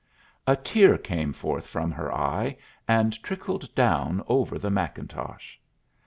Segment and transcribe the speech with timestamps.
[0.47, 2.57] A tear came forth from her eye
[2.87, 5.59] and trickled down over the mackintosh.